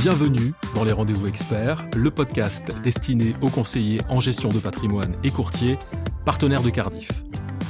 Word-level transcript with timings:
Bienvenue 0.00 0.54
dans 0.74 0.82
les 0.82 0.92
Rendez-vous 0.92 1.26
Experts, 1.26 1.84
le 1.94 2.10
podcast 2.10 2.72
destiné 2.82 3.34
aux 3.42 3.50
conseillers 3.50 4.00
en 4.08 4.18
gestion 4.18 4.48
de 4.48 4.58
patrimoine 4.58 5.14
et 5.24 5.30
courtiers, 5.30 5.78
partenaires 6.24 6.62
de 6.62 6.70
Cardiff. 6.70 7.22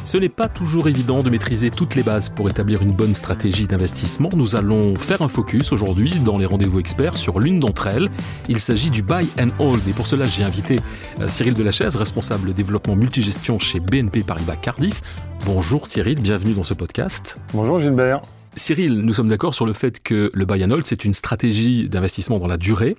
Ce 0.04 0.16
n'est 0.16 0.28
pas 0.28 0.46
toujours 0.46 0.86
évident 0.86 1.24
de 1.24 1.28
maîtriser 1.28 1.72
toutes 1.72 1.96
les 1.96 2.04
bases 2.04 2.28
pour 2.28 2.48
établir 2.48 2.82
une 2.82 2.92
bonne 2.92 3.16
stratégie 3.16 3.66
d'investissement. 3.66 4.28
Nous 4.32 4.54
allons 4.54 4.94
faire 4.94 5.22
un 5.22 5.28
focus 5.28 5.72
aujourd'hui 5.72 6.20
dans 6.24 6.38
les 6.38 6.46
rendez-vous 6.46 6.78
experts 6.78 7.16
sur 7.16 7.40
l'une 7.40 7.58
d'entre 7.58 7.88
elles. 7.88 8.08
Il 8.48 8.60
s'agit 8.60 8.90
du 8.90 9.02
buy 9.02 9.26
and 9.40 9.48
hold. 9.58 9.82
Et 9.88 9.92
pour 9.92 10.06
cela, 10.06 10.24
j'ai 10.24 10.44
invité 10.44 10.78
euh, 11.18 11.26
Cyril 11.26 11.54
Delachaise, 11.54 11.96
responsable 11.96 12.54
développement 12.54 12.94
multigestion 12.94 13.58
chez 13.58 13.80
BNP 13.80 14.22
Paribas 14.22 14.54
Cardiff. 14.54 15.02
Bonjour 15.46 15.88
Cyril, 15.88 16.20
bienvenue 16.20 16.52
dans 16.52 16.62
ce 16.64 16.74
podcast. 16.74 17.38
Bonjour 17.52 17.80
Gilbert. 17.80 18.22
Cyril, 18.56 19.00
nous 19.00 19.12
sommes 19.12 19.28
d'accord 19.28 19.54
sur 19.54 19.64
le 19.64 19.72
fait 19.72 20.02
que 20.02 20.30
le 20.34 20.44
buy 20.44 20.64
and 20.64 20.70
hold, 20.70 20.84
c'est 20.84 21.04
une 21.04 21.14
stratégie 21.14 21.88
d'investissement 21.88 22.38
dans 22.38 22.46
la 22.46 22.56
durée. 22.56 22.96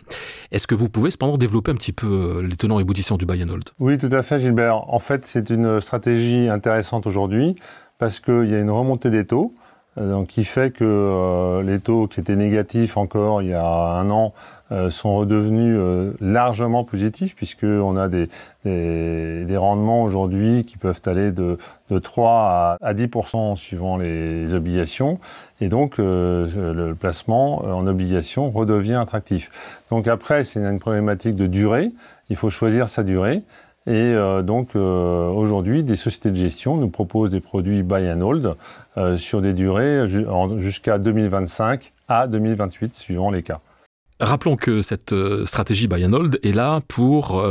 Est-ce 0.51 0.65
que 0.65 0.75
vous 0.75 0.89
pouvez 0.89 1.11
cependant 1.11 1.37
développer 1.37 1.71
un 1.71 1.75
petit 1.75 1.91
peu 1.91 2.41
les 2.41 2.55
tenants 2.55 2.79
et 2.79 2.83
aboutissants 2.83 3.17
du 3.17 3.25
buy 3.25 3.43
and 3.43 3.49
hold? 3.49 3.65
Oui, 3.79 3.97
tout 3.97 4.09
à 4.11 4.21
fait, 4.21 4.39
Gilbert. 4.39 4.93
En 4.93 4.99
fait, 4.99 5.25
c'est 5.25 5.49
une 5.49 5.81
stratégie 5.81 6.47
intéressante 6.47 7.05
aujourd'hui 7.05 7.55
parce 7.97 8.19
qu'il 8.19 8.47
y 8.47 8.55
a 8.55 8.59
une 8.59 8.71
remontée 8.71 9.09
des 9.09 9.25
taux. 9.25 9.51
Euh, 9.97 10.09
donc, 10.09 10.27
qui 10.27 10.45
fait 10.45 10.71
que 10.71 10.85
euh, 10.85 11.63
les 11.63 11.81
taux 11.81 12.07
qui 12.07 12.21
étaient 12.21 12.37
négatifs 12.37 12.95
encore 12.95 13.41
il 13.41 13.49
y 13.49 13.53
a 13.53 13.65
un 13.65 14.09
an 14.09 14.33
euh, 14.71 14.89
sont 14.89 15.17
redevenus 15.17 15.77
largement 16.21 16.85
positifs 16.85 17.35
puisqu'on 17.35 17.97
a 17.97 18.07
des, 18.07 18.29
des, 18.63 19.57
rendements 19.57 20.03
aujourd'hui 20.03 20.63
qui 20.63 20.77
peuvent 20.77 21.01
aller 21.07 21.31
de, 21.31 21.57
de 21.89 21.99
3 21.99 22.31
à, 22.31 22.77
à 22.81 22.93
10% 22.93 23.57
suivant 23.57 23.97
les 23.97 24.53
obligations 24.53 25.19
et 25.59 25.67
donc 25.67 25.97
le 25.97 26.93
placement 26.97 27.65
en 27.65 27.85
obligation 27.85 28.49
redevient 28.49 28.95
attractif. 28.95 29.51
Donc 29.89 30.07
après 30.07 30.45
c'est 30.45 30.61
une 30.61 30.79
problématique 30.79 31.35
de 31.35 31.47
durée, 31.47 31.91
il 32.29 32.37
faut 32.37 32.49
choisir 32.49 32.87
sa 32.87 33.03
durée. 33.03 33.41
Et 33.87 33.93
euh, 33.93 34.43
donc 34.43 34.75
euh, 34.75 35.29
aujourd'hui, 35.29 35.83
des 35.83 35.95
sociétés 35.95 36.29
de 36.29 36.35
gestion 36.35 36.77
nous 36.77 36.89
proposent 36.89 37.31
des 37.31 37.39
produits 37.39 37.81
buy 37.81 38.11
and 38.11 38.21
hold 38.21 38.53
euh, 38.97 39.17
sur 39.17 39.41
des 39.41 39.53
durées 39.53 40.05
jusqu'à 40.57 40.99
2025 40.99 41.91
à 42.07 42.27
2028, 42.27 42.93
suivant 42.93 43.31
les 43.31 43.41
cas. 43.41 43.57
Rappelons 44.19 44.55
que 44.55 44.83
cette 44.83 45.15
stratégie 45.45 45.87
buy 45.87 46.05
and 46.05 46.13
hold 46.13 46.39
est 46.43 46.53
là 46.53 46.81
pour 46.87 47.43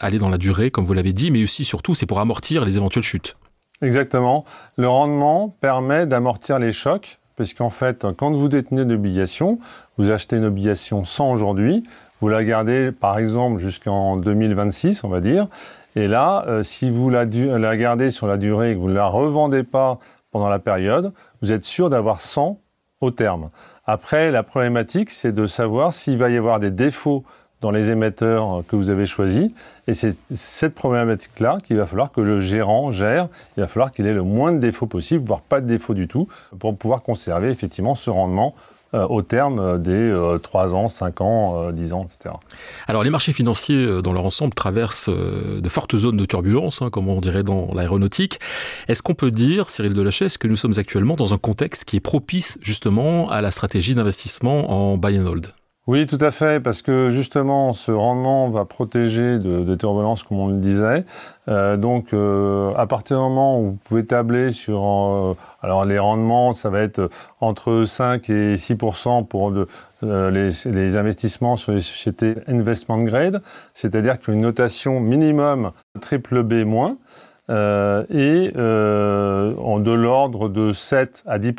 aller 0.00 0.18
dans 0.18 0.28
la 0.28 0.38
durée, 0.38 0.72
comme 0.72 0.84
vous 0.84 0.92
l'avez 0.92 1.12
dit, 1.12 1.30
mais 1.30 1.40
aussi 1.44 1.64
surtout 1.64 1.94
c'est 1.94 2.06
pour 2.06 2.18
amortir 2.18 2.64
les 2.64 2.78
éventuelles 2.78 3.04
chutes. 3.04 3.36
Exactement. 3.80 4.44
Le 4.76 4.88
rendement 4.88 5.54
permet 5.60 6.04
d'amortir 6.04 6.58
les 6.58 6.72
chocs, 6.72 7.18
puisqu'en 7.36 7.70
fait, 7.70 8.08
quand 8.16 8.32
vous 8.32 8.48
détenez 8.48 8.82
une 8.82 8.92
obligation, 8.92 9.58
vous 9.98 10.10
achetez 10.10 10.36
une 10.36 10.46
obligation 10.46 11.04
100 11.04 11.30
aujourd'hui, 11.30 11.84
vous 12.20 12.28
la 12.28 12.44
gardez 12.44 12.92
par 12.92 13.18
exemple 13.18 13.58
jusqu'en 13.58 14.16
2026, 14.16 15.04
on 15.04 15.08
va 15.08 15.20
dire. 15.20 15.48
Et 15.94 16.08
là, 16.08 16.44
euh, 16.46 16.62
si 16.62 16.90
vous 16.90 17.10
la, 17.10 17.24
la, 17.24 17.76
gardez 17.76 18.10
sur 18.10 18.26
la 18.26 18.36
durée 18.36 18.72
et 18.72 18.74
que 18.74 18.80
vous 18.80 18.90
ne 18.90 18.94
la 18.94 19.06
revendez 19.06 19.62
pas 19.62 19.98
pendant 20.30 20.48
la 20.48 20.58
période, 20.58 21.12
vous 21.40 21.52
êtes 21.52 21.64
sûr 21.64 21.88
d'avoir 21.88 22.20
100 22.20 22.58
au 23.00 23.10
terme. 23.10 23.50
Après, 23.86 24.30
la 24.30 24.42
problématique, 24.42 25.10
c'est 25.10 25.32
de 25.32 25.46
savoir 25.46 25.92
s'il 25.92 26.18
va 26.18 26.28
y 26.28 26.36
avoir 26.36 26.58
des 26.58 26.70
défauts 26.70 27.24
dans 27.60 27.70
les 27.70 27.90
émetteurs 27.90 28.62
que 28.68 28.76
vous 28.76 28.90
avez 28.90 29.06
choisis. 29.06 29.50
Et 29.86 29.94
c'est 29.94 30.18
cette 30.34 30.74
problématique-là 30.74 31.58
qu'il 31.62 31.76
va 31.76 31.86
falloir 31.86 32.12
que 32.12 32.20
le 32.20 32.40
gérant 32.40 32.90
gère. 32.90 33.28
Il 33.56 33.60
va 33.60 33.66
falloir 33.66 33.92
qu'il 33.92 34.06
ait 34.06 34.12
le 34.12 34.22
moins 34.22 34.52
de 34.52 34.58
défauts 34.58 34.86
possible, 34.86 35.24
voire 35.24 35.40
pas 35.40 35.60
de 35.60 35.66
défauts 35.66 35.94
du 35.94 36.08
tout, 36.08 36.28
pour 36.58 36.76
pouvoir 36.76 37.02
conserver 37.02 37.48
effectivement 37.48 37.94
ce 37.94 38.10
rendement 38.10 38.54
euh, 38.56 38.75
au 39.04 39.22
terme 39.22 39.80
des 39.82 40.14
3 40.42 40.74
euh, 40.74 40.76
ans, 40.76 40.88
5 40.88 41.20
ans, 41.20 41.70
10 41.70 41.92
euh, 41.92 41.94
ans, 41.94 42.04
etc. 42.04 42.34
Alors 42.86 43.02
les 43.02 43.10
marchés 43.10 43.32
financiers 43.32 44.02
dans 44.02 44.12
leur 44.12 44.24
ensemble 44.24 44.54
traversent 44.54 45.10
de 45.10 45.68
fortes 45.68 45.96
zones 45.96 46.16
de 46.16 46.24
turbulence, 46.24 46.82
hein, 46.82 46.90
comme 46.90 47.08
on 47.08 47.20
dirait 47.20 47.42
dans 47.42 47.72
l'aéronautique. 47.74 48.40
Est-ce 48.88 49.02
qu'on 49.02 49.14
peut 49.14 49.30
dire, 49.30 49.70
Cyril 49.70 49.94
Delachaise, 49.94 50.38
que 50.38 50.48
nous 50.48 50.56
sommes 50.56 50.74
actuellement 50.76 51.14
dans 51.14 51.34
un 51.34 51.38
contexte 51.38 51.84
qui 51.84 51.96
est 51.96 52.00
propice 52.00 52.58
justement 52.62 53.30
à 53.30 53.40
la 53.40 53.50
stratégie 53.50 53.94
d'investissement 53.94 54.92
en 54.92 54.96
buy 54.96 55.18
and 55.18 55.26
hold? 55.26 55.52
Oui, 55.88 56.06
tout 56.06 56.18
à 56.20 56.32
fait, 56.32 56.60
parce 56.60 56.82
que 56.82 57.10
justement, 57.10 57.72
ce 57.72 57.92
rendement 57.92 58.50
va 58.50 58.64
protéger 58.64 59.38
de, 59.38 59.60
de 59.60 59.74
turbulences, 59.76 60.24
comme 60.24 60.40
on 60.40 60.48
le 60.48 60.56
disait. 60.56 61.04
Euh, 61.46 61.76
donc, 61.76 62.12
euh, 62.12 62.74
à 62.74 62.86
partir 62.86 63.18
du 63.18 63.22
moment 63.22 63.60
où 63.60 63.64
vous 63.66 63.78
pouvez 63.84 64.04
tabler 64.04 64.50
sur, 64.50 64.82
euh, 64.82 65.36
alors 65.62 65.84
les 65.84 66.00
rendements, 66.00 66.52
ça 66.52 66.70
va 66.70 66.80
être 66.80 67.08
entre 67.40 67.84
5 67.84 68.28
et 68.30 68.56
6 68.56 68.74
pour 69.28 69.52
les, 70.02 70.48
les, 70.64 70.96
investissements 70.96 71.54
sur 71.54 71.70
les 71.70 71.80
sociétés 71.80 72.34
investment 72.48 72.98
grade, 72.98 73.40
c'est-à-dire 73.72 74.18
qu'une 74.18 74.40
notation 74.40 74.98
minimum 74.98 75.70
triple 76.00 76.42
B 76.42 76.64
et 77.48 78.50
de 78.56 79.92
l'ordre 79.92 80.48
de 80.48 80.72
7 80.72 81.22
à 81.26 81.38
10 81.38 81.52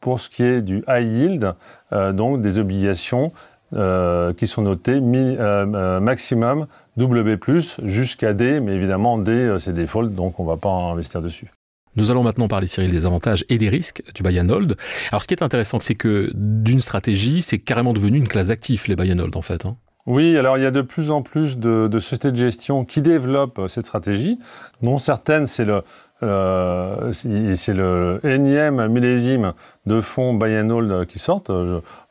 pour 0.00 0.20
ce 0.20 0.28
qui 0.28 0.44
est 0.44 0.60
du 0.60 0.84
high 0.88 1.06
yield, 1.06 1.52
euh, 1.92 2.12
donc 2.12 2.40
des 2.40 2.58
obligations 2.58 3.32
euh, 3.72 4.32
qui 4.32 4.46
sont 4.46 4.62
notées 4.62 5.00
euh, 5.02 6.00
maximum 6.00 6.66
WB+, 6.96 7.36
jusqu'à 7.84 8.32
D, 8.32 8.60
mais 8.60 8.74
évidemment 8.74 9.18
D 9.18 9.56
c'est 9.58 9.72
default, 9.72 10.08
donc 10.08 10.38
on 10.38 10.44
ne 10.44 10.48
va 10.48 10.56
pas 10.56 10.70
investir 10.70 11.22
dessus. 11.22 11.50
Nous 11.96 12.10
allons 12.10 12.22
maintenant 12.22 12.46
parler, 12.46 12.66
Cyril, 12.66 12.90
des 12.90 13.06
avantages 13.06 13.44
et 13.48 13.56
des 13.56 13.70
risques 13.70 14.02
du 14.14 14.22
buy 14.22 14.38
and 14.38 14.50
hold. 14.50 14.76
Alors, 15.10 15.22
ce 15.22 15.26
qui 15.26 15.32
est 15.32 15.42
intéressant, 15.42 15.80
c'est 15.80 15.94
que 15.94 16.30
d'une 16.34 16.80
stratégie, 16.80 17.40
c'est 17.40 17.58
carrément 17.58 17.94
devenu 17.94 18.18
une 18.18 18.28
classe 18.28 18.48
d'actifs, 18.48 18.86
les 18.86 18.96
buy 18.96 19.10
and 19.14 19.18
hold, 19.18 19.34
en 19.34 19.40
fait. 19.40 19.64
Hein. 19.64 19.76
Oui, 20.06 20.36
alors 20.36 20.56
il 20.56 20.62
y 20.62 20.66
a 20.66 20.70
de 20.70 20.82
plus 20.82 21.10
en 21.10 21.22
plus 21.22 21.58
de, 21.58 21.88
de 21.88 21.98
sociétés 21.98 22.30
de 22.30 22.36
gestion 22.36 22.84
qui 22.84 23.00
développent 23.00 23.66
cette 23.66 23.86
stratégie, 23.86 24.38
dont 24.82 24.98
certaines, 24.98 25.46
c'est 25.46 25.64
le, 25.64 25.82
euh, 26.22 27.12
c'est 27.12 27.74
le 27.74 28.20
énième 28.24 28.88
millésime 28.88 29.52
de 29.84 30.00
fonds 30.00 30.32
buy 30.32 30.58
and 30.58 30.70
hold 30.70 31.06
qui 31.06 31.18
sortent. 31.18 31.50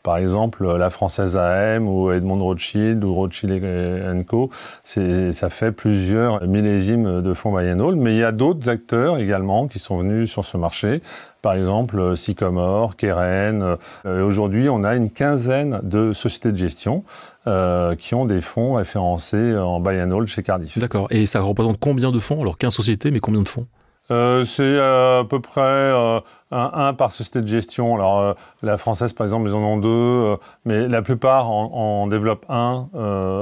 par 0.03 0.17
exemple, 0.17 0.65
la 0.77 0.89
Française 0.89 1.37
AM 1.37 1.87
ou 1.87 2.11
Edmond 2.11 2.43
Rothschild 2.43 3.03
ou 3.03 3.13
Rothschild 3.15 4.25
Co. 4.27 4.51
Ça 4.83 5.49
fait 5.49 5.71
plusieurs 5.71 6.45
millésimes 6.47 7.21
de 7.21 7.33
fonds 7.33 7.51
buy 7.51 7.71
and 7.71 7.79
hold. 7.79 7.97
Mais 7.97 8.13
il 8.15 8.19
y 8.19 8.23
a 8.23 8.31
d'autres 8.31 8.69
acteurs 8.69 9.17
également 9.17 9.67
qui 9.67 9.79
sont 9.79 9.97
venus 9.97 10.31
sur 10.31 10.45
ce 10.45 10.57
marché. 10.57 11.01
Par 11.45 11.53
exemple, 11.53 12.17
Sycomore, 12.17 12.95
Keren. 12.95 13.77
Euh, 14.05 14.25
aujourd'hui, 14.25 14.67
on 14.67 14.83
a 14.83 14.95
une 14.95 15.11
quinzaine 15.11 15.79
de 15.83 16.11
sociétés 16.11 16.51
de 16.51 16.57
gestion 16.57 17.03
euh, 17.45 17.93
qui 17.95 18.15
ont 18.15 18.25
des 18.25 18.41
fonds 18.41 18.73
référencés 18.73 19.55
en 19.55 19.79
buy 19.79 20.01
and 20.01 20.09
hold 20.09 20.27
chez 20.27 20.41
Cardiff. 20.41 20.75
D'accord. 20.79 21.05
Et 21.11 21.27
ça 21.27 21.41
représente 21.41 21.79
combien 21.79 22.11
de 22.11 22.17
fonds? 22.17 22.41
Alors 22.41 22.57
15 22.57 22.73
sociétés, 22.73 23.11
mais 23.11 23.19
combien 23.19 23.43
de 23.43 23.47
fonds? 23.47 23.67
Euh, 24.11 24.43
c'est 24.43 24.63
euh, 24.63 25.21
à 25.21 25.25
peu 25.25 25.39
près 25.39 25.61
euh, 25.61 26.19
un, 26.51 26.93
par 26.93 27.11
société 27.11 27.41
de 27.41 27.47
gestion. 27.47 27.95
Alors 27.95 28.35
la 28.61 28.77
française, 28.77 29.13
par 29.13 29.25
exemple, 29.25 29.49
ils 29.49 29.55
en 29.55 29.63
ont 29.63 29.77
deux, 29.77 30.37
mais 30.65 30.87
la 30.87 31.01
plupart 31.01 31.49
en, 31.49 32.03
en 32.03 32.07
développent 32.07 32.45
un 32.49 32.87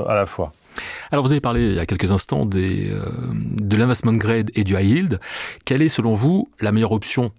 à 0.08 0.16
la 0.16 0.26
fois. 0.26 0.52
Alors 1.12 1.24
vous 1.24 1.32
avez 1.32 1.42
parlé 1.42 1.68
il 1.68 1.76
y 1.76 1.80
a 1.80 1.86
quelques 1.86 2.12
instants 2.12 2.46
des, 2.46 2.92
de 3.34 3.76
l'investment 3.78 4.14
grade 4.14 4.50
et 4.56 4.64
du 4.64 4.76
high 4.76 4.86
yield. 4.86 5.20
Quelle 5.66 5.82
est 5.82 5.90
selon 5.90 6.14
vous 6.14 6.50
la 6.60 6.72
meilleure 6.72 6.94
option 6.94 7.32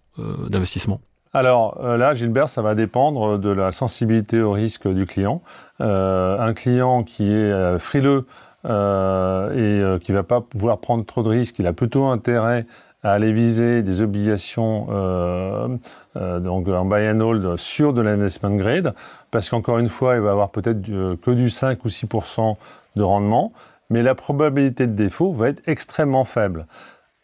d'investissement? 0.48 1.00
Alors 1.32 1.82
là, 1.82 2.14
Gilbert, 2.14 2.48
ça 2.48 2.62
va 2.62 2.76
dépendre 2.76 3.38
de 3.38 3.50
la 3.50 3.72
sensibilité 3.72 4.41
au 4.41 4.52
risque 4.52 4.86
du 4.86 5.06
client. 5.06 5.42
un 5.80 6.52
client 6.52 7.02
qui 7.02 7.32
est 7.32 7.78
frileux 7.80 8.22
et 8.64 8.68
qui 8.68 10.12
ne 10.12 10.14
va 10.14 10.22
pas 10.22 10.44
vouloir 10.54 10.78
prendre 10.78 11.04
trop 11.04 11.24
de 11.24 11.30
risques, 11.30 11.58
il 11.58 11.66
a 11.66 11.72
plutôt 11.72 12.04
intérêt 12.04 12.64
à 13.04 13.12
aller 13.12 13.32
viser 13.32 13.82
des 13.82 14.00
obligations 14.00 14.88
euh, 14.91 15.69
euh, 16.16 16.41
donc 16.41 16.66
en 16.68 16.84
buy 16.84 17.09
and 17.09 17.21
hold 17.21 17.56
sur 17.56 17.92
de 17.92 18.03
l'investment 18.03 18.56
grade, 18.56 18.95
parce 19.30 19.51
qu'encore 19.51 19.78
une 19.78 19.89
fois, 19.89 20.16
il 20.16 20.22
va 20.22 20.33
avoir 20.33 20.51
peut-être 20.51 20.83
que 20.83 21.30
du 21.30 21.51
5 21.51 21.84
ou 21.84 21.89
6% 21.89 22.56
de 22.97 23.03
rendement, 23.03 23.53
mais 23.91 24.03
la 24.03 24.15
probabilité 24.15 24.86
de 24.86 24.92
défaut 24.92 25.33
va 25.33 25.48
être 25.51 25.62
extrêmement 25.68 26.24
faible. 26.24 26.66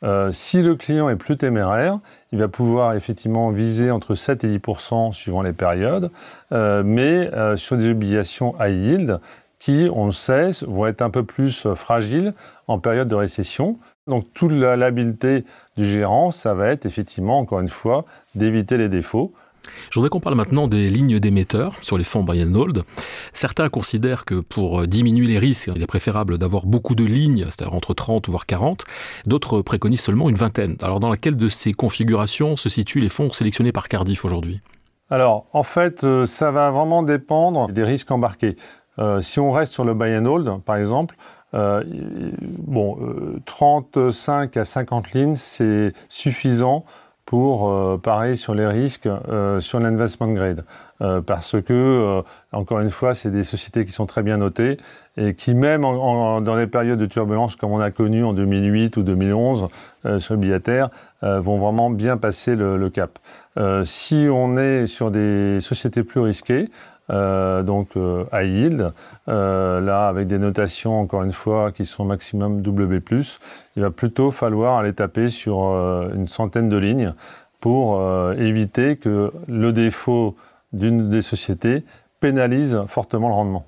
Euh, 0.02 0.32
si 0.32 0.62
le 0.62 0.76
client 0.76 1.08
est 1.08 1.16
plus 1.16 1.36
téméraire, 1.36 1.98
il 2.32 2.38
va 2.38 2.48
pouvoir 2.48 2.94
effectivement 2.94 3.50
viser 3.50 3.90
entre 3.90 4.14
7 4.14 4.44
et 4.44 4.58
10% 4.58 5.12
suivant 5.12 5.42
les 5.42 5.52
périodes, 5.52 6.10
euh, 6.52 6.82
mais 6.84 7.32
euh, 7.34 7.56
sur 7.56 7.76
des 7.76 7.90
obligations 7.90 8.54
high 8.60 8.74
yield 8.74 9.20
qui, 9.58 9.90
on 9.92 10.06
le 10.06 10.12
sait, 10.12 10.50
vont 10.66 10.86
être 10.86 11.02
un 11.02 11.10
peu 11.10 11.22
plus 11.22 11.66
fragiles 11.74 12.32
en 12.66 12.78
période 12.78 13.08
de 13.08 13.14
récession. 13.14 13.78
Donc 14.06 14.26
toute 14.34 14.52
l'habileté 14.52 15.44
du 15.76 15.84
gérant, 15.84 16.30
ça 16.30 16.54
va 16.54 16.68
être 16.68 16.86
effectivement, 16.86 17.38
encore 17.38 17.60
une 17.60 17.68
fois, 17.68 18.04
d'éviter 18.34 18.76
les 18.76 18.88
défauts. 18.88 19.32
Je 19.90 19.94
voudrais 19.94 20.08
qu'on 20.08 20.20
parle 20.20 20.36
maintenant 20.36 20.68
des 20.68 20.88
lignes 20.90 21.18
d'émetteurs 21.20 21.74
sur 21.82 21.98
les 21.98 22.04
fonds 22.04 22.24
buy 22.24 22.42
and 22.42 22.54
hold. 22.54 22.82
Certains 23.32 23.68
considèrent 23.68 24.24
que 24.24 24.36
pour 24.40 24.86
diminuer 24.86 25.26
les 25.26 25.38
risques, 25.38 25.70
il 25.74 25.82
est 25.82 25.86
préférable 25.86 26.38
d'avoir 26.38 26.66
beaucoup 26.66 26.94
de 26.94 27.04
lignes, 27.04 27.44
c'est-à-dire 27.44 27.74
entre 27.74 27.94
30 27.94 28.28
voire 28.28 28.46
40. 28.46 28.84
D'autres 29.26 29.62
préconisent 29.62 30.00
seulement 30.00 30.28
une 30.28 30.36
vingtaine. 30.36 30.76
Alors 30.82 30.98
dans 30.98 31.10
laquelle 31.10 31.36
de 31.36 31.48
ces 31.48 31.72
configurations 31.72 32.56
se 32.56 32.68
situent 32.68 33.00
les 33.00 33.08
fonds 33.08 33.30
sélectionnés 33.30 33.72
par 33.72 33.88
Cardiff 33.88 34.24
aujourd'hui? 34.24 34.60
Alors, 35.10 35.46
en 35.52 35.64
fait, 35.64 36.06
ça 36.24 36.50
va 36.52 36.70
vraiment 36.70 37.02
dépendre 37.02 37.68
des 37.68 37.82
risques 37.82 38.10
embarqués. 38.10 38.56
si 39.20 39.40
on 39.40 39.50
reste 39.50 39.72
sur 39.72 39.84
le 39.84 39.92
buy 39.92 40.16
and 40.16 40.24
hold, 40.24 40.62
par 40.62 40.76
exemple, 40.76 41.16
bon, 41.52 42.96
35 43.44 44.56
à 44.56 44.64
50 44.64 45.12
lignes, 45.12 45.34
c'est 45.36 45.92
suffisant 46.08 46.84
pour 47.30 47.70
euh, 47.70 48.34
sur 48.34 48.56
les 48.56 48.66
risques 48.66 49.06
euh, 49.06 49.60
sur 49.60 49.78
l'investment 49.78 50.32
grade. 50.32 50.64
Euh, 51.00 51.20
parce 51.20 51.62
que, 51.62 52.22
encore 52.50 52.80
une 52.80 52.90
fois, 52.90 53.14
c'est 53.14 53.30
des 53.30 53.44
sociétés 53.44 53.84
qui 53.84 53.92
sont 53.92 54.04
très 54.04 54.24
bien 54.24 54.38
notées 54.38 54.78
et 55.16 55.34
qui, 55.34 55.54
même 55.54 55.82
dans 55.82 56.56
les 56.56 56.66
périodes 56.66 56.98
de 56.98 57.06
turbulence 57.06 57.54
comme 57.54 57.72
on 57.72 57.78
a 57.78 57.92
connu 57.92 58.24
en 58.24 58.32
2008 58.32 58.96
ou 58.96 59.02
2011 59.04 59.68
sur 60.18 60.34
le 60.34 60.40
billetteur, 60.40 60.88
vont 61.22 61.58
vraiment 61.58 61.88
bien 61.88 62.16
passer 62.16 62.54
le 62.56 62.90
cap. 62.90 63.18
si 63.84 64.26
on 64.30 64.56
est 64.58 64.86
sur 64.86 65.10
des 65.10 65.60
sociétés 65.60 66.02
plus 66.04 66.20
risquées, 66.20 66.68
euh, 67.10 67.62
donc 67.62 67.96
euh, 67.96 68.24
high 68.32 68.48
yield, 68.48 68.92
euh, 69.28 69.80
là 69.80 70.08
avec 70.08 70.26
des 70.28 70.38
notations 70.38 71.00
encore 71.00 71.24
une 71.24 71.32
fois 71.32 71.72
qui 71.72 71.84
sont 71.84 72.04
maximum 72.04 72.60
WB+, 72.60 73.00
il 73.76 73.82
va 73.82 73.90
plutôt 73.90 74.30
falloir 74.30 74.78
aller 74.78 74.92
taper 74.92 75.28
sur 75.28 75.58
une 76.14 76.28
centaine 76.28 76.68
de 76.68 76.76
lignes 76.76 77.14
pour 77.60 78.00
éviter 78.38 78.96
que 78.96 79.32
le 79.48 79.72
défaut 79.72 80.36
d'une 80.72 81.10
des 81.10 81.20
sociétés 81.20 81.82
pénalise 82.20 82.80
fortement 82.88 83.28
le 83.28 83.34
rendement. 83.34 83.66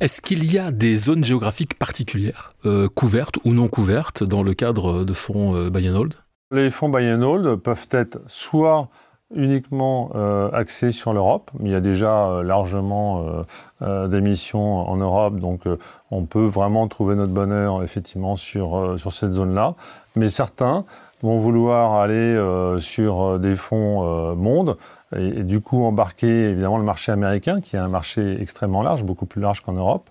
Est-ce 0.00 0.20
qu'il 0.20 0.50
y 0.50 0.58
a 0.58 0.70
des 0.70 0.96
zones 0.96 1.24
géographiques 1.24 1.78
particulières, 1.78 2.52
couvertes 2.94 3.38
ou 3.44 3.52
non 3.52 3.68
couvertes, 3.68 4.24
dans 4.24 4.42
le 4.42 4.54
cadre 4.54 5.04
de 5.04 5.12
fonds 5.12 5.68
buy 5.68 5.88
and 5.88 5.94
hold? 5.94 6.14
Les 6.50 6.70
fonds 6.70 6.88
buy 6.88 7.10
and 7.12 7.22
hold 7.22 7.56
peuvent 7.56 7.88
être 7.90 8.18
soit 8.26 8.88
uniquement 9.34 10.10
euh, 10.14 10.50
axé 10.52 10.90
sur 10.90 11.12
l'Europe. 11.12 11.50
Il 11.60 11.68
y 11.68 11.74
a 11.74 11.80
déjà 11.80 12.26
euh, 12.26 12.42
largement 12.42 13.44
euh, 13.82 14.08
d'émissions 14.08 14.88
en 14.88 14.96
Europe, 14.96 15.36
donc 15.36 15.62
on 16.10 16.24
peut 16.24 16.46
vraiment 16.46 16.88
trouver 16.88 17.14
notre 17.16 17.32
bonheur 17.32 17.82
effectivement 17.82 18.36
sur, 18.36 18.94
sur 18.98 19.12
cette 19.12 19.32
zone-là. 19.32 19.74
Mais 20.16 20.28
certains 20.28 20.84
vont 21.22 21.38
vouloir 21.38 21.94
aller 21.94 22.38
sur 22.80 23.38
des 23.38 23.56
fonds 23.56 24.34
monde 24.36 24.76
et, 25.16 25.42
du 25.42 25.60
coup 25.60 25.84
embarquer 25.84 26.50
évidemment 26.50 26.78
le 26.78 26.84
marché 26.84 27.12
américain, 27.12 27.60
qui 27.60 27.76
est 27.76 27.78
un 27.78 27.88
marché 27.88 28.40
extrêmement 28.40 28.82
large, 28.82 29.04
beaucoup 29.04 29.26
plus 29.26 29.42
large 29.42 29.60
qu'en 29.60 29.72
Europe. 29.72 30.08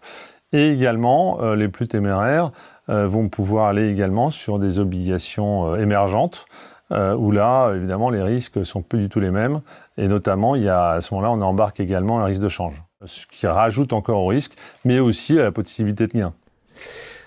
Et 0.51 0.71
également, 0.71 1.53
les 1.53 1.67
plus 1.67 1.87
téméraires 1.87 2.51
vont 2.87 3.29
pouvoir 3.29 3.67
aller 3.67 3.89
également 3.89 4.29
sur 4.29 4.59
des 4.59 4.79
obligations 4.79 5.75
émergentes. 5.75 6.45
Euh, 6.93 7.15
où 7.15 7.31
là, 7.31 7.73
évidemment, 7.73 8.09
les 8.09 8.21
risques 8.21 8.63
sont 8.65 8.81
plus 8.81 8.99
du 8.99 9.09
tout 9.09 9.19
les 9.19 9.31
mêmes. 9.31 9.61
Et 9.97 10.07
notamment, 10.07 10.55
il 10.55 10.63
y 10.63 10.69
a, 10.69 10.89
à 10.89 11.01
ce 11.01 11.13
moment-là, 11.13 11.31
on 11.31 11.41
embarque 11.41 11.79
également 11.79 12.19
un 12.19 12.25
risque 12.25 12.41
de 12.41 12.49
change, 12.49 12.83
ce 13.05 13.25
qui 13.25 13.47
rajoute 13.47 13.93
encore 13.93 14.19
au 14.19 14.27
risque, 14.27 14.53
mais 14.85 14.99
aussi 14.99 15.39
à 15.39 15.43
la 15.43 15.51
possibilité 15.51 16.07
de 16.07 16.13
gain. 16.13 16.33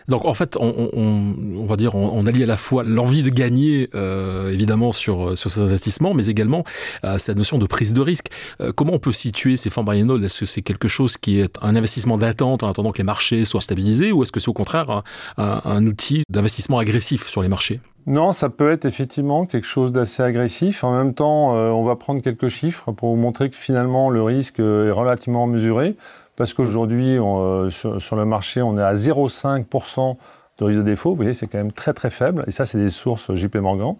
Donc 0.08 0.24
en 0.24 0.34
fait, 0.34 0.56
on, 0.60 1.64
va 1.64 1.76
dire, 1.76 1.94
on, 1.94 2.26
allie 2.26 2.42
à 2.42 2.46
la 2.46 2.56
fois 2.56 2.84
l'envie 2.84 3.22
de 3.22 3.30
gagner, 3.30 3.90
euh, 3.94 4.52
évidemment, 4.52 4.92
sur, 4.92 5.36
sur 5.36 5.50
ces 5.50 5.60
investissements, 5.60 6.14
mais 6.14 6.26
également 6.26 6.64
euh, 7.04 7.18
cette 7.18 7.36
notion 7.36 7.58
de 7.58 7.66
prise 7.66 7.92
de 7.92 8.00
risque. 8.00 8.26
Euh, 8.60 8.72
comment 8.72 8.94
on 8.94 8.98
peut 8.98 9.12
situer 9.12 9.56
ces 9.56 9.70
fonds 9.70 9.84
buy 9.84 10.02
and 10.02 10.22
Est-ce 10.22 10.40
que 10.40 10.46
c'est 10.46 10.62
quelque 10.62 10.88
chose 10.88 11.16
qui 11.16 11.40
est 11.40 11.56
un 11.60 11.74
investissement 11.76 12.18
d'attente 12.18 12.62
en 12.62 12.68
attendant 12.68 12.92
que 12.92 12.98
les 12.98 13.04
marchés 13.04 13.44
soient 13.44 13.60
stabilisés, 13.60 14.12
ou 14.12 14.22
est-ce 14.22 14.32
que 14.32 14.40
c'est 14.40 14.48
au 14.48 14.54
contraire 14.54 15.02
un, 15.36 15.86
outil 15.86 16.22
d'investissement 16.30 16.78
agressif 16.78 17.26
sur 17.26 17.42
les 17.42 17.48
marchés? 17.48 17.80
Non, 18.06 18.32
ça 18.32 18.48
peut 18.48 18.70
être 18.70 18.84
effectivement 18.84 19.46
quelque 19.46 19.66
chose 19.66 19.92
d'assez 19.92 20.22
agressif. 20.22 20.84
En 20.84 20.92
même 20.92 21.14
temps, 21.14 21.52
on 21.52 21.84
va 21.84 21.96
prendre 21.96 22.22
quelques 22.22 22.48
chiffres 22.48 22.92
pour 22.92 23.14
vous 23.14 23.20
montrer 23.20 23.50
que 23.50 23.56
finalement 23.56 24.10
le 24.10 24.22
risque 24.22 24.60
est 24.60 24.90
relativement 24.90 25.46
mesuré 25.46 25.94
parce 26.36 26.54
qu'aujourd'hui, 26.54 27.18
euh, 27.18 27.70
sur, 27.70 28.16
le 28.16 28.24
marché, 28.24 28.62
on 28.62 28.78
est 28.78 28.82
à 28.82 28.94
0,5% 28.94 30.16
de 30.58 30.64
risque 30.64 30.78
de 30.78 30.84
défaut. 30.84 31.10
Vous 31.10 31.16
voyez, 31.16 31.32
c'est 31.32 31.46
quand 31.46 31.58
même 31.58 31.72
très 31.72 31.92
très 31.92 32.10
faible. 32.10 32.44
Et 32.46 32.50
ça, 32.50 32.66
c'est 32.66 32.78
des 32.78 32.90
sources 32.90 33.34
JP 33.34 33.56
Morgan. 33.56 33.94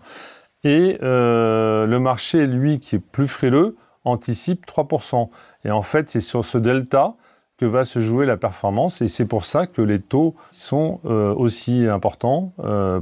Et 0.64 0.98
euh, 1.02 1.86
le 1.86 1.98
marché, 1.98 2.46
lui, 2.46 2.78
qui 2.78 2.96
est 2.96 3.00
plus 3.00 3.28
frileux, 3.28 3.76
anticipe 4.04 4.66
3%. 4.66 5.26
Et 5.64 5.70
en 5.70 5.82
fait, 5.82 6.08
c'est 6.10 6.20
sur 6.20 6.44
ce 6.44 6.58
delta 6.58 7.14
que 7.58 7.64
va 7.64 7.84
se 7.84 8.00
jouer 8.00 8.26
la 8.26 8.36
performance. 8.36 9.00
Et 9.02 9.08
c'est 9.08 9.24
pour 9.24 9.44
ça 9.44 9.66
que 9.66 9.82
les 9.82 9.98
taux 9.98 10.34
sont 10.50 11.00
euh, 11.04 11.34
aussi 11.34 11.86
importants 11.86 12.52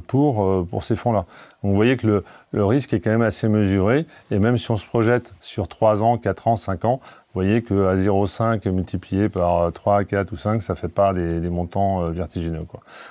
pour, 0.06 0.66
pour 0.66 0.84
ces 0.84 0.96
fonds-là. 0.96 1.26
vous 1.62 1.74
voyez 1.74 1.96
que 1.96 2.06
le, 2.06 2.24
le, 2.52 2.64
risque 2.64 2.92
est 2.92 3.00
quand 3.00 3.10
même 3.10 3.22
assez 3.22 3.48
mesuré. 3.48 4.04
Et 4.30 4.38
même 4.38 4.58
si 4.58 4.70
on 4.70 4.76
se 4.76 4.86
projette 4.86 5.32
sur 5.40 5.68
3 5.68 6.02
ans, 6.02 6.18
4 6.18 6.48
ans, 6.48 6.56
5 6.56 6.84
ans, 6.84 7.00
vous 7.34 7.40
voyez 7.40 7.62
qu'à 7.62 7.96
0,5 7.96 8.70
multiplié 8.70 9.28
par 9.28 9.72
3, 9.72 10.04
4 10.04 10.32
ou 10.32 10.36
5, 10.36 10.62
ça 10.62 10.74
ne 10.74 10.78
fait 10.78 10.88
pas 10.88 11.12
des, 11.12 11.40
montants 11.50 12.04
euh, 12.04 12.10
vertigineux. 12.10 12.64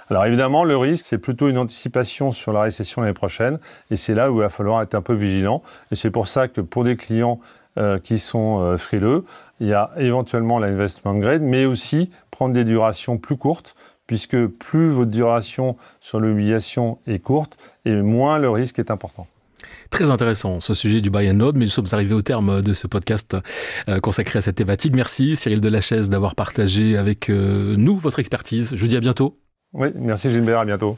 Alors 0.10 0.25
évidemment, 0.25 0.63
le 0.63 0.78
risque, 0.78 1.06
c'est 1.06 1.18
plutôt 1.18 1.50
une 1.50 1.57
anticipation 1.57 2.31
sur 2.31 2.54
la 2.54 2.62
récession 2.62 3.01
l'année 3.01 3.13
prochaine, 3.13 3.60
et 3.92 3.98
c'est 3.98 4.16
là 4.16 4.31
où 4.31 4.38
il 4.38 4.40
va 4.40 4.50
falloir 4.50 4.81
être 4.81 4.95
un 4.95 5.01
peu 5.01 5.13
vigilant. 5.13 5.62
Et 5.92 5.95
c'est 5.95 6.10
pour 6.10 6.30
ça 6.30 6.48
que 6.48 6.62
pour 6.62 6.86
des 6.86 6.95
clients 6.95 7.42
euh, 7.77 7.99
qui 7.99 8.19
sont 8.19 8.59
euh, 8.59 8.77
frileux, 8.77 9.23
il 9.59 9.67
y 9.67 9.73
a 9.73 9.91
éventuellement 9.97 10.59
l'investment 10.59 11.15
grade, 11.15 11.41
mais 11.41 11.65
aussi 11.65 12.11
prendre 12.31 12.53
des 12.53 12.63
durations 12.63 13.17
plus 13.17 13.37
courtes, 13.37 13.75
puisque 14.05 14.45
plus 14.45 14.89
votre 14.89 15.09
duration 15.09 15.75
sur 15.99 16.19
l'obligation 16.19 16.99
est 17.07 17.19
courte, 17.19 17.57
et 17.85 17.93
moins 17.93 18.37
le 18.37 18.49
risque 18.49 18.79
est 18.79 18.91
important. 18.91 19.27
Très 19.89 20.09
intéressant 20.09 20.59
ce 20.59 20.73
sujet 20.73 21.01
du 21.01 21.09
buy 21.09 21.29
and 21.29 21.37
load, 21.37 21.55
mais 21.55 21.65
nous 21.65 21.71
sommes 21.71 21.87
arrivés 21.91 22.15
au 22.15 22.21
terme 22.21 22.61
de 22.61 22.73
ce 22.73 22.87
podcast 22.87 23.37
euh, 23.87 23.99
consacré 23.99 24.39
à 24.39 24.41
cette 24.41 24.55
thématique. 24.55 24.93
Merci 24.95 25.37
Cyril 25.37 25.61
Delachaise 25.61 26.09
d'avoir 26.09 26.35
partagé 26.35 26.97
avec 26.97 27.29
nous 27.29 27.97
votre 27.97 28.19
expertise. 28.19 28.73
Je 28.75 28.81
vous 28.81 28.87
dis 28.87 28.97
à 28.97 29.01
bientôt. 29.01 29.39
Oui, 29.73 29.89
merci 29.95 30.29
Gilbert, 30.29 30.59
à 30.59 30.65
bientôt. 30.65 30.97